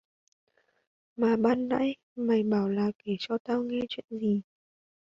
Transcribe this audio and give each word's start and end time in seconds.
Mà 1.15 1.35
ban 1.37 1.67
nãy 1.69 1.95
mày 2.15 2.43
bảo 2.43 2.69
là 2.69 2.91
kể 3.03 3.15
cho 3.19 3.37
tao 3.43 3.63
nghe 3.63 3.81
chuyện 3.89 4.05
gì 4.19 4.41